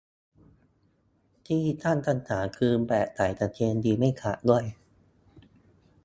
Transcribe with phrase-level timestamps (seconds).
[1.47, 4.63] ที่ตั้งคำถามคือแบบ ใส่กางเกงยีนส์ไม่ขาดด้วย